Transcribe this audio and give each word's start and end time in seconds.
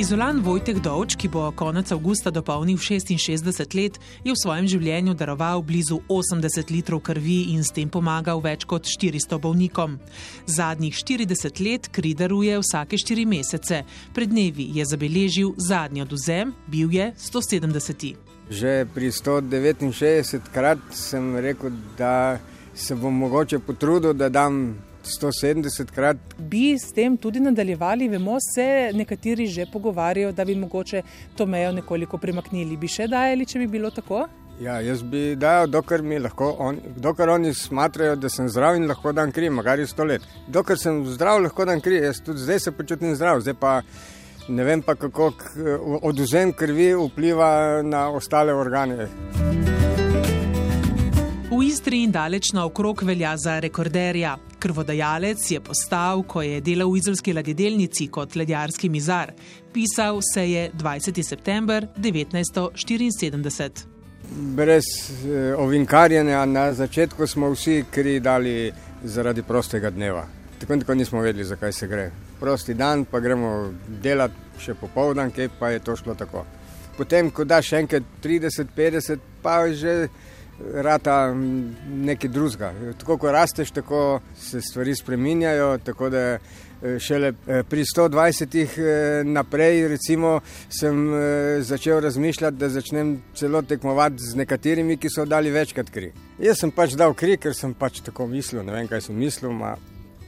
Izolan 0.00 0.38
Vojtek 0.40 0.78
Dovč, 0.80 1.12
ki 1.20 1.28
bo 1.28 1.42
konec 1.52 1.90
avgusta 1.92 2.30
dopolnil 2.32 2.78
66 2.80 3.74
let, 3.76 3.98
je 4.24 4.32
v 4.32 4.38
svojem 4.40 4.64
življenju 4.64 5.12
daroval 5.12 5.60
blizu 5.60 5.98
80 6.08 6.72
litrov 6.72 7.02
krvi 7.04 7.52
in 7.52 7.60
s 7.60 7.68
tem 7.76 7.84
pomagal 7.92 8.40
več 8.40 8.64
kot 8.64 8.88
400 8.88 9.36
bolnikom. 9.36 9.98
Zadnjih 10.48 10.96
40 10.96 11.60
let 11.60 11.90
kri 11.92 12.14
daruje 12.16 12.56
vsake 12.62 12.96
4 12.96 13.28
mesece. 13.28 13.84
Pred 14.16 14.32
dnevi 14.32 14.70
je 14.72 14.88
zabeležil 14.88 15.52
zadnji 15.60 16.08
oduzem, 16.08 16.56
bil 16.64 16.88
je 16.96 17.12
170. 17.20 18.16
Že 18.48 18.88
pri 18.96 19.12
169 19.12 20.48
krat 20.48 20.80
sem 20.96 21.36
rekel, 21.36 21.76
da 22.00 22.40
se 22.72 22.96
bom 22.96 23.12
mogoče 23.12 23.60
potrudil, 23.60 24.16
da 24.16 24.32
dam 24.32 24.80
170 25.04 25.90
krat. 25.94 26.16
Bi 26.38 26.74
s 26.78 26.92
tem 26.92 27.16
tudi 27.16 27.40
nadaljevali, 27.40 28.08
vemo, 28.08 28.36
se 28.40 28.90
nekateri 28.94 29.46
že 29.46 29.66
pogovarjajo, 29.72 30.32
da 30.32 30.44
bi 30.44 30.54
mogoče 30.56 31.02
to 31.36 31.46
mejo 31.46 31.72
nekoliko 31.72 32.18
premaknili. 32.18 32.76
Bi 32.76 32.88
še 32.88 33.08
dajali, 33.08 33.46
če 33.46 33.58
bi 33.58 33.66
bilo 33.66 33.90
tako? 33.90 34.26
Ja, 34.60 34.76
jaz 34.84 35.00
bi 35.02 35.36
dal, 35.40 35.70
dokler, 35.72 36.02
on, 36.36 36.78
dokler 36.96 37.30
oni 37.32 37.54
smatrajo, 37.54 38.16
da 38.20 38.28
sem 38.28 38.48
zdrav 38.48 38.76
in 38.76 38.84
lahko 38.88 39.12
dan 39.16 39.32
kri, 39.32 39.48
magari 39.50 39.86
sto 39.86 40.04
let. 40.04 40.26
Dokler 40.48 40.78
sem 40.78 41.00
zdrav, 41.08 41.40
lahko 41.40 41.64
dan 41.64 41.80
kri, 41.80 42.02
jaz 42.04 42.20
tudi 42.20 42.44
zdaj 42.44 42.60
se 42.60 42.72
počutim 42.72 43.14
zdrav, 43.16 43.40
zdaj 43.40 43.56
pa 43.60 43.80
ne 44.48 44.64
vem 44.64 44.82
pa, 44.82 44.94
kako 45.00 45.32
oduzem 46.02 46.52
krvi 46.52 46.92
vpliva 46.94 47.80
na 47.82 48.10
ostale 48.12 48.52
organe. 48.52 49.08
V 51.50 51.64
Istri 51.64 52.04
in 52.04 52.12
daleč 52.12 52.52
naokrog 52.52 53.02
velja 53.02 53.32
za 53.36 53.58
rekorderja. 53.60 54.36
Krvodajalec 54.60 55.50
je 55.50 55.60
postal, 55.60 56.22
ko 56.22 56.42
je 56.42 56.60
delal 56.60 56.90
v 56.92 56.98
izolski 57.00 57.32
ladjedelnici 57.32 58.08
kot 58.12 58.36
ledjarski 58.36 58.88
mizar. 58.88 59.32
Pisal 59.72 60.20
se 60.34 60.50
je 60.50 60.70
20. 60.72 61.22
september 61.22 61.86
1974. 61.96 63.70
Brez 64.30 64.84
eh, 64.84 65.54
ovinkarjenja 65.56 66.44
na 66.44 66.72
začetku 66.72 67.26
smo 67.26 67.50
vsi 67.50 67.84
kri 67.90 68.20
dali 68.20 68.72
zaradi 69.04 69.42
prostega 69.42 69.90
dneva. 69.90 70.26
Tako 70.60 70.72
in 70.72 70.80
tako 70.80 70.94
nismo 70.94 71.20
vedeli, 71.20 71.44
zakaj 71.44 71.72
se 71.72 71.86
gre. 71.86 72.10
Prosti 72.40 72.74
dan, 72.74 73.04
pa 73.04 73.20
gremo 73.20 73.72
delati 74.02 74.34
še 74.60 74.74
popoldan, 74.74 75.32
kaj 75.32 75.48
pa 75.58 75.70
je 75.72 75.78
to 75.80 75.96
šlo 75.96 76.14
tako. 76.14 76.44
Potem, 76.96 77.30
ko 77.30 77.44
daš 77.44 77.72
enkrat 77.72 78.02
30, 78.22 78.76
50, 78.76 79.18
pa 79.42 79.62
že 79.72 80.08
rata 80.74 81.34
nekaj 81.88 82.30
drugega. 82.30 82.72
Tako, 82.98 83.18
ko 83.18 83.32
rasteš, 83.32 83.70
tako 83.70 84.20
se 84.38 84.60
stvari 84.60 84.94
spreminjajo. 84.96 85.78
Tako 85.78 86.10
da 86.10 86.18
eh, 86.18 86.38
šele 86.98 87.28
eh, 87.28 87.62
pri 87.62 87.84
120 87.96 88.56
eh, 88.56 89.24
naprej, 89.24 89.88
recimo, 89.88 90.40
sem 90.68 91.10
začel 91.60 92.00
razmišljati, 92.00 92.56
da 92.56 92.68
začnem 92.68 93.22
celo 93.34 93.62
tekmovati 93.62 94.16
z 94.32 94.36
nekaterimi, 94.36 94.96
ki 94.96 95.10
so 95.10 95.24
dali 95.24 95.50
večkrat 95.50 95.90
kri. 95.90 96.12
Jaz 96.38 96.60
sem 96.60 96.70
pač 96.70 96.96
dal 96.96 97.14
kri, 97.14 97.36
ker 97.36 97.54
sem 97.54 97.74
pač 97.74 98.00
tako 98.04 98.26
mislil, 98.26 98.62
ne 98.64 98.72
vem, 98.72 98.88
kaj 98.88 99.08
sem 99.08 99.16
mislil, 99.16 99.50
ampak 99.50 99.78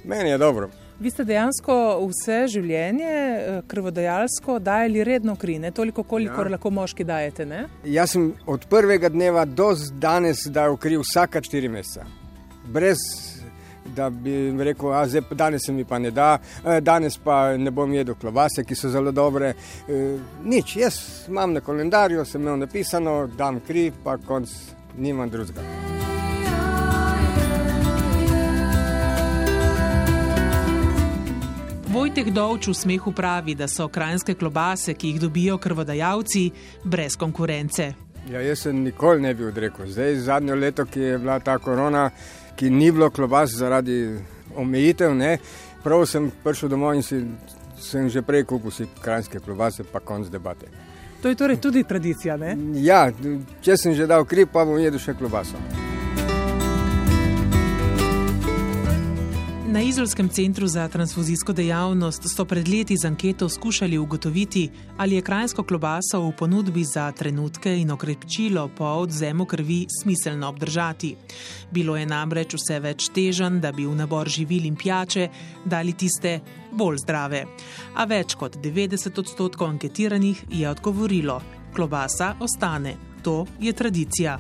meni 0.05 0.31
je 0.31 0.39
dobro. 0.39 0.71
Vi 1.01 1.11
ste 1.11 1.25
dejansko 1.25 1.75
vse 2.07 2.39
življenje 2.53 3.11
eh, 3.11 3.61
krvodajalsko 3.69 4.59
dajali 4.63 5.05
redno 5.05 5.37
kri, 5.37 5.59
ne 5.59 5.71
toliko, 5.71 6.03
koliko 6.03 6.45
ja. 6.45 6.55
lahko 6.55 6.71
moški 6.71 7.05
dajete. 7.05 7.47
Ne? 7.49 7.65
Jaz 7.85 8.15
sem 8.17 8.33
od 8.47 8.67
prvega 8.71 9.11
dneva 9.13 9.45
do 9.45 9.73
danes 10.01 10.47
dal 10.47 10.77
kri 10.77 11.01
vsaka 11.01 11.43
štiri 11.43 11.71
meseca. 11.73 12.07
Brez 12.73 13.03
da 13.97 14.11
bi 14.11 14.65
rekel, 14.65 14.91
da 14.91 15.35
danes 15.35 15.67
se 15.67 15.73
mi 15.73 15.85
pa 15.85 15.99
ne 15.99 16.11
da, 16.11 16.39
eh, 16.65 16.81
danes 16.81 17.19
pa 17.19 17.57
ne 17.57 17.71
bom 17.71 17.93
jedel 17.93 18.15
klobase, 18.15 18.65
ki 18.65 18.75
so 18.75 18.89
zelo 18.89 19.13
dobre. 19.13 19.55
Eh, 19.89 20.19
nič, 20.45 20.77
jaz 20.77 21.01
imam 21.29 21.53
na 21.53 21.61
koledarju, 21.61 22.25
sem 22.25 22.43
imel 22.43 22.57
napisano, 22.57 23.27
dam 23.27 23.61
kri, 23.61 23.91
pa 24.05 24.17
konc 24.17 24.49
nimam 24.97 25.31
drugega. 25.31 25.92
Vojtek 31.93 32.31
Dovč 32.31 32.67
v 32.69 32.75
smehu 32.75 33.13
pravi, 33.13 33.53
da 33.55 33.67
so 33.69 33.85
krajinske 33.89 34.33
klobase, 34.35 34.95
ki 34.95 35.09
jih 35.11 35.19
dobijo 35.21 35.59
krvodajalci, 35.59 36.47
brez 36.85 37.17
konkurence. 37.21 37.93
Ja, 38.31 38.41
jaz 38.41 38.63
se 38.65 38.73
nikoli 38.73 39.21
ne 39.21 39.35
bi 39.35 39.45
odrekel. 39.45 39.87
Zdaj, 39.87 40.17
zadnjo 40.25 40.55
leto, 40.55 40.87
ki 40.89 41.01
je 41.01 41.19
bila 41.19 41.37
ta 41.41 41.59
korona, 41.59 42.11
ki 42.57 42.71
ni 42.71 42.89
bilo 42.93 43.11
klobas 43.11 43.53
zaradi 43.53 44.17
omejitev, 44.57 45.13
ne, 45.15 45.37
prav 45.85 46.07
sem 46.09 46.31
prišel 46.45 46.73
domov 46.73 46.97
in 46.97 47.05
si, 47.05 47.21
sem 47.77 48.09
že 48.09 48.23
prej 48.23 48.47
kupil 48.49 48.73
si 48.73 48.89
krajinske 49.03 49.45
klobase, 49.45 49.85
pa 49.85 50.01
konc 50.01 50.33
debate. 50.33 50.73
To 51.23 51.29
je 51.29 51.37
torej 51.37 51.61
tudi 51.61 51.85
tradicija, 51.85 52.41
ne? 52.41 52.57
Ja, 52.81 53.11
če 53.61 53.77
sem 53.77 53.93
že 53.93 54.09
dal 54.09 54.25
kri, 54.25 54.49
pa 54.49 54.65
bom 54.65 54.81
jedel 54.81 55.01
še 55.03 55.13
klobaso. 55.13 55.61
Na 59.73 59.81
Izolskem 59.81 60.29
centru 60.29 60.67
za 60.67 60.89
transfuzijsko 60.89 61.53
dejavnost 61.53 62.23
so 62.37 62.45
pred 62.45 62.69
leti 62.69 62.97
z 62.97 63.07
anketo 63.07 63.49
skušali 63.49 63.99
ugotoviti, 63.99 64.71
ali 64.97 65.15
je 65.15 65.23
krajinsko 65.23 65.63
klobaso 65.63 66.21
v 66.21 66.33
ponudbi 66.39 66.85
za 66.85 67.13
trenutke 67.13 67.79
in 67.81 67.91
okrepčilo 67.91 68.69
po 68.77 68.85
odzemu 68.85 69.45
krvi 69.45 69.87
smiselno 70.03 70.49
obdržati. 70.49 71.17
Bilo 71.71 71.97
je 71.97 72.07
namreč 72.07 72.55
vse 72.55 72.81
več 72.81 73.09
težen, 73.15 73.61
da 73.61 73.73
bi 73.73 73.87
v 73.87 73.97
nabor 73.97 74.29
živil 74.29 74.69
in 74.69 74.77
pijače 74.77 75.29
dali 75.65 75.93
tiste 75.93 76.41
bolj 76.73 77.01
zdrave. 77.07 77.47
A 77.97 78.05
več 78.05 78.35
kot 78.35 78.61
90 78.61 79.19
odstotkov 79.19 79.73
anketiranih 79.73 80.45
je 80.51 80.69
odgovorilo: 80.69 81.41
klobasa 81.73 82.35
ostane. 82.41 82.97
To 83.23 83.47
je 83.61 83.73
tradicija. 83.73 84.37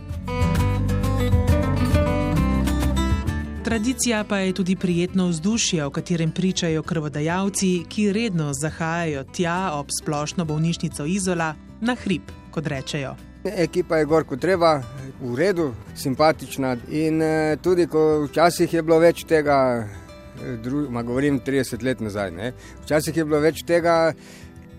Tradicija 3.72 4.24
pa 4.28 4.38
je 4.38 4.52
tudi 4.52 4.76
prijetno 4.76 5.26
vzdušje, 5.28 5.84
o 5.84 5.90
katerem 5.90 6.30
pričajo 6.30 6.82
krvodajalci, 6.82 7.84
ki 7.88 8.12
redno 8.12 8.52
zahajajo 8.52 9.24
tja 9.24 9.70
ob 9.72 9.86
splošno 10.00 10.44
bolnišnico 10.44 11.04
Izola 11.04 11.54
na 11.80 11.94
hrib, 11.94 12.22
kot 12.50 12.66
rečejo. 12.66 13.14
Ekipa 13.44 13.96
je 13.96 14.04
gor, 14.04 14.26
kot 14.28 14.40
treba, 14.40 14.82
v 15.22 15.36
redu, 15.36 15.70
simpatična. 15.96 16.74
In 16.90 17.22
eh, 17.22 17.56
tudi, 17.62 17.86
ko 17.86 18.26
včasih 18.26 18.74
je 18.74 18.82
bilo 18.82 18.98
več 19.00 19.24
tega, 19.24 19.56
ma 20.90 21.02
govorim 21.02 21.40
30 21.40 21.82
let 21.82 22.04
nazaj, 22.04 22.30
ne? 22.30 22.52
včasih 22.84 23.16
je 23.16 23.24
bilo 23.24 23.40
več 23.40 23.64
tega, 23.64 24.12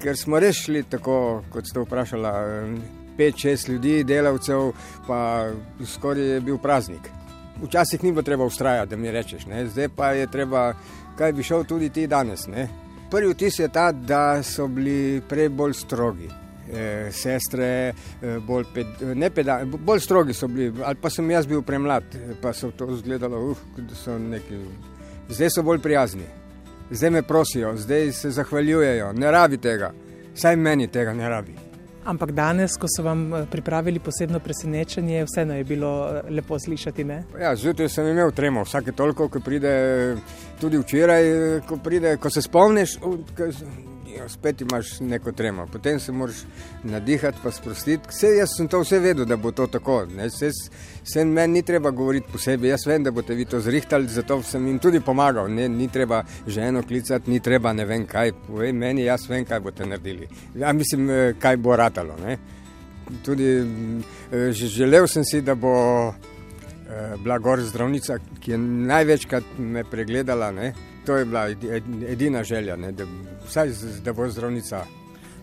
ker 0.05 0.21
smo 0.21 0.39
rešili 0.39 0.83
tako, 0.83 1.41
kot 1.49 1.65
ste 1.65 1.81
vprašali, 1.81 2.77
5-6 3.17 3.73
ljudi, 3.73 4.03
delavcev, 4.03 4.69
pa 5.09 5.49
skoraj 5.81 6.33
je 6.35 6.39
bil 6.45 6.61
praznik. 6.61 7.09
Včasih 7.63 8.03
ni 8.03 8.11
bilo 8.11 8.21
treba 8.21 8.45
ustrajati, 8.45 8.89
da 8.89 8.97
mi 8.97 9.11
rečeš, 9.11 9.45
ne? 9.45 9.67
zdaj 9.67 9.89
pa 9.95 10.11
je 10.11 10.27
treba, 10.27 10.73
kaj 11.17 11.33
bi 11.33 11.43
šel 11.43 11.63
tudi 11.63 11.89
ti 11.89 12.07
danes. 12.07 12.47
Ne? 12.47 12.67
Prvi 13.11 13.33
vtis 13.33 13.59
je 13.59 13.67
ta, 13.67 13.91
da 13.91 14.43
so 14.43 14.67
bili 14.67 15.21
prej 15.29 15.49
bolj 15.49 15.73
strogi. 15.73 16.29
E, 16.73 17.11
sestre, 17.11 17.93
e, 18.21 18.37
bolj, 18.47 18.65
ped, 18.73 19.01
ne 19.15 19.29
peda, 19.29 19.59
bolj 19.65 19.99
strogi 19.99 20.33
so 20.33 20.47
bili, 20.47 20.71
ali 20.83 20.95
pa 20.95 21.09
sem 21.09 21.31
jaz 21.31 21.47
bil 21.47 21.61
premlad, 21.61 22.15
pa 22.41 22.53
so 22.53 22.71
to 22.71 22.87
izgledalo, 22.93 23.41
uh, 23.51 23.65
da 23.77 23.95
so 23.95 24.15
neki. 24.19 24.61
Zdaj 25.29 25.51
so 25.55 25.63
bolj 25.63 25.81
prijazni, 25.83 26.25
zdaj 26.91 27.09
me 27.09 27.21
prosijo, 27.21 27.75
zdaj 27.77 28.11
se 28.11 28.31
zahvaljujejo, 28.31 29.13
ne 29.13 29.31
rabi 29.31 29.57
tega, 29.57 29.91
saj 30.35 30.55
meni 30.55 30.87
tega 30.87 31.13
ne 31.13 31.29
rabi. 31.29 31.62
Ampak 32.05 32.31
danes, 32.31 32.75
ko 32.77 32.87
so 32.91 33.03
vam 33.03 33.33
eh, 33.33 33.45
pripravili 33.51 33.99
posebno 33.99 34.39
presenečenje, 34.39 35.23
vseeno 35.23 35.55
je 35.55 35.63
bilo 35.63 35.91
eh, 36.09 36.29
lepo 36.29 36.59
slišati. 36.59 37.05
Ja, 37.39 37.55
zjutraj 37.55 37.89
sem 37.89 38.07
imel 38.07 38.31
tremo, 38.31 38.63
vsake 38.63 38.91
toliko, 38.91 39.29
ko 39.29 39.39
pride, 39.39 39.73
tudi 40.61 40.77
včeraj, 40.77 41.23
ko, 41.67 41.77
pride, 41.83 42.17
ko 42.17 42.29
se 42.29 42.41
spomniš. 42.41 42.97
Ja, 44.17 44.29
spet 44.29 44.61
imaš 44.61 44.99
neko 44.99 45.31
tremo, 45.31 45.67
potem 45.71 45.99
se 45.99 46.11
moraš 46.11 46.35
nadihati, 46.83 47.37
pa 47.43 47.51
sprostiti. 47.51 48.09
Vse, 48.09 48.27
jaz 48.37 48.49
sem 48.57 48.67
to 48.67 48.79
vse 48.83 48.99
vedel, 48.99 49.25
da 49.25 49.37
bo 49.37 49.51
to 49.51 49.67
tako. 49.67 50.05
Vse 51.03 51.25
meni 51.25 51.53
ni 51.53 51.61
treba 51.61 51.91
govoriti 51.91 52.31
posebej, 52.31 52.69
jaz 52.69 52.85
vem, 52.87 53.03
da 53.03 53.11
boste 53.11 53.35
vi 53.35 53.45
to 53.45 53.59
zrihtali, 53.61 54.07
zato 54.07 54.41
sem 54.43 54.67
jim 54.67 54.79
tudi 54.79 54.99
pomagal. 54.99 55.49
Ne, 55.51 55.69
ni 55.69 55.87
treba 55.87 56.23
ženo 56.47 56.83
klicati, 56.83 57.31
ni 57.31 57.39
treba 57.39 57.73
ne 57.73 57.85
vem 57.85 58.05
kaj. 58.05 58.33
Povej 58.47 58.73
meni, 58.73 59.03
jaz 59.03 59.29
vem, 59.29 59.45
kaj 59.45 59.59
boste 59.59 59.85
naredili. 59.85 60.27
Ja, 60.55 60.73
mislim, 60.73 61.09
eh, 61.09 61.33
kaj 61.39 61.57
bo 61.57 61.75
ratalo. 61.75 62.17
Ne. 62.25 62.37
Tudi 63.25 63.49
eh, 63.57 64.51
želel 64.51 65.07
sem 65.07 65.25
si, 65.25 65.41
da 65.41 65.55
bo 65.55 65.73
bila 67.23 67.37
gor 67.37 67.61
zdravnica, 67.61 68.17
ki 68.39 68.51
je 68.51 68.57
največkrat 68.57 69.57
me 69.57 69.83
pregledala. 69.83 70.51
Ne. 70.51 70.73
To 71.05 71.17
je 71.17 71.25
bila 71.25 71.47
edina 72.07 72.43
želja, 72.43 72.75
ne, 72.75 72.91
da, 72.91 73.05
vsaj, 73.47 73.71
da 74.03 74.13
bo 74.13 74.29
zdravnica. 74.29 74.85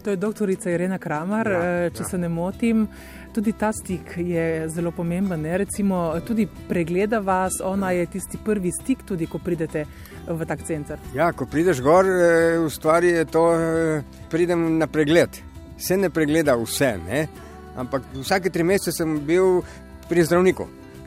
To 0.05 0.11
je 0.11 0.17
doktorica 0.17 0.70
Irena 0.70 0.99
Kramar, 0.99 1.50
ja, 1.50 1.61
eh, 1.87 1.91
če 1.91 2.02
ja. 2.02 2.08
se 2.08 2.19
ne 2.19 2.29
motim. 2.29 2.87
Tudi 3.35 3.52
ta 3.52 3.70
stik 3.73 4.14
je 4.17 4.69
zelo 4.69 4.91
pomemben. 4.91 5.43
Ne? 5.43 5.58
Recimo, 5.58 6.14
tudi 6.26 6.49
pregleda 6.69 7.19
vas, 7.19 7.61
ona 7.64 7.91
je 7.91 8.06
tisti 8.06 8.41
prvi 8.44 8.73
stik, 8.73 9.05
tudi 9.06 9.29
ko 9.31 9.38
pridete 9.38 9.85
v 10.26 10.49
tak 10.49 10.64
center. 10.67 10.99
Ja, 11.14 11.31
ko 11.32 11.47
prideš 11.47 11.82
gor, 11.85 12.08
eh, 12.08 12.56
v 12.58 12.70
stvari 12.73 13.12
je 13.20 13.25
to, 13.25 13.44
eh, 13.55 14.02
pridem 14.31 14.79
na 14.79 14.87
pregled. 14.87 15.43
Se 15.79 15.97
ne 15.97 16.11
pregleda 16.11 16.56
vse, 16.56 16.97
ne? 17.06 17.29
ampak 17.76 18.02
vsake 18.14 18.50
tri 18.50 18.64
mesece 18.67 18.93
sem 18.93 19.20
bil 19.25 19.62
pri 20.08 20.25
zdravniku. 20.25 20.67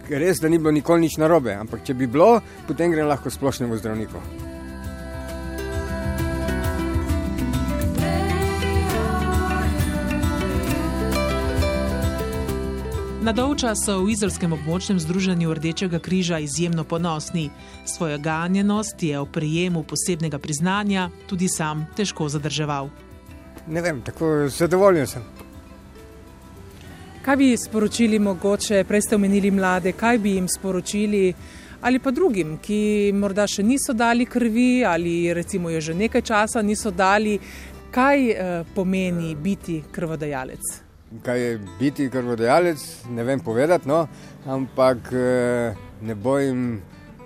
Res, 0.10 0.40
da 0.40 0.50
ni 0.50 0.58
bilo 0.60 0.72
nikoli 0.72 1.08
nič 1.08 1.18
narobe, 1.18 1.54
ampak 1.56 1.86
če 1.88 1.94
bi 1.96 2.08
bilo, 2.08 2.42
potem 2.68 2.92
grem 2.92 3.08
lahko 3.08 3.32
splošnemu 3.32 3.78
zdravniku. 3.80 4.20
Na 13.24 13.32
dolča 13.32 13.72
so 13.72 14.02
v 14.04 14.12
izolskem 14.12 14.52
območnem 14.52 15.00
združenju 15.00 15.54
Rdečega 15.56 16.00
križa 16.04 16.42
izjemno 16.44 16.84
ponosni. 16.84 17.48
Svojo 17.88 18.18
ganjenost 18.20 19.04
je 19.04 19.20
o 19.20 19.26
prijemu 19.26 19.84
posebnega 19.88 20.40
priznanja 20.44 21.08
tudi 21.28 21.48
sam 21.48 21.88
težko 21.96 22.28
zadrževal. 22.28 22.90
Ne 23.68 23.82
vem, 23.82 24.02
tako 24.04 24.50
zadovoljen 24.52 25.08
sem. 25.08 25.24
Kaj 27.24 27.36
bi 27.40 27.58
sporočili 27.58 28.20
mogoče, 28.20 28.84
prej 28.84 29.02
ste 29.02 29.16
omenili 29.16 29.52
mlade, 29.52 29.92
kaj 29.92 30.18
bi 30.18 30.36
jim 30.36 30.48
sporočili 30.48 31.34
ali 31.82 32.00
pa 32.00 32.12
drugim, 32.12 32.58
ki 32.64 33.12
morda 33.16 33.48
še 33.48 33.64
niso 33.64 33.94
dali 33.94 34.26
krvi 34.26 34.86
ali 34.86 35.34
recimo 35.34 35.70
je 35.70 35.82
že 35.82 35.94
nekaj 35.94 36.22
časa 36.22 36.62
niso 36.62 36.92
dali, 36.92 37.40
kaj 37.92 38.30
eh, 38.32 38.64
pomeni 38.76 39.36
biti 39.36 39.84
krvodajalec? 39.92 40.84
kaj 41.24 41.42
je 41.42 41.60
biti 41.80 42.10
krvodajalec, 42.10 43.06
ne 43.10 43.24
vem 43.24 43.40
povedati, 43.40 43.88
no, 43.88 44.08
ampak 44.46 45.14
eh, 45.14 45.76
ne 46.02 46.16
bojim 46.16 46.82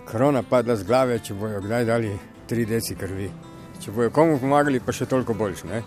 krona 0.06 0.44
padla 0.44 0.76
z 0.76 0.84
glave, 0.84 1.20
če 1.20 1.34
bojo 1.34 1.62
kdaj 1.62 1.86
dali 1.86 2.12
tri 2.48 2.66
deci 2.66 2.96
krvi. 2.96 3.30
Če 3.82 3.92
bojo 3.92 4.12
komu 4.12 4.40
pomagali, 4.40 4.80
pa 4.80 4.92
še 4.92 5.06
toliko 5.06 5.34
boljš. 5.34 5.64
Ne? 5.64 5.82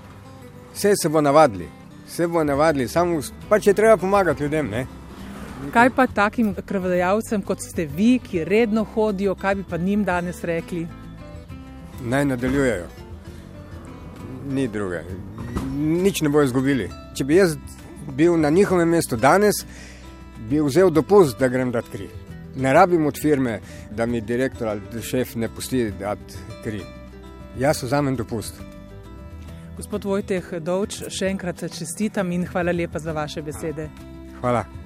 Vse 0.74 0.94
se 0.96 1.08
bo 1.08 1.20
navadili, 1.20 1.68
vse 2.10 2.26
bo 2.26 2.44
navadili, 2.44 2.88
samo 2.88 3.20
pač 3.48 3.66
je 3.66 3.74
treba 3.74 3.96
pomagati 3.96 4.42
ljudem. 4.42 4.70
Ne? 4.70 4.86
Kaj 5.72 5.90
pa 5.90 6.06
takim 6.06 6.54
krvodajalcem, 6.66 7.42
kot 7.42 7.60
ste 7.62 7.86
vi, 7.86 8.18
ki 8.18 8.44
redno 8.44 8.84
hodijo, 8.94 9.34
kaj 9.34 9.54
bi 9.54 9.64
pa 9.70 9.76
njim 9.76 10.04
danes 10.04 10.44
rekli? 10.44 10.86
Naj 12.00 12.24
nadaljujejo. 12.24 12.86
Ni 14.50 14.68
druge. 14.68 15.02
Nič 15.76 16.22
ne 16.22 16.28
bojo 16.28 16.48
izgubili. 16.48 16.88
Če 17.14 17.24
bi 17.24 17.36
jaz 17.36 17.56
bil 18.16 18.40
na 18.40 18.50
njihovem 18.50 18.88
mestu 18.88 19.16
danes, 19.16 19.64
bi 20.48 20.62
vzel 20.64 20.90
dopust, 20.90 21.38
da 21.38 21.48
grem 21.48 21.70
dati 21.70 21.92
kri. 21.92 22.08
Ne 22.56 22.72
rabim 22.72 23.06
od 23.06 23.20
firme, 23.20 23.60
da 23.90 24.06
mi 24.06 24.20
direktor 24.20 24.68
ali 24.68 25.02
šef 25.02 25.34
ne 25.34 25.48
pusti 25.48 25.90
dati 26.00 26.40
kri. 26.64 26.82
Jaz 27.58 27.82
vzamem 27.82 28.16
dopust. 28.16 28.54
Gospod 29.80 30.04
Vojteh 30.04 30.48
Dovč, 30.60 30.98
še 31.08 31.30
enkrat 31.32 31.62
čestitam 31.72 32.28
in 32.36 32.44
hvala 32.44 32.74
lepa 32.76 33.00
za 33.00 33.16
vaše 33.16 33.40
besede. 33.40 33.88
Hvala. 34.42 34.79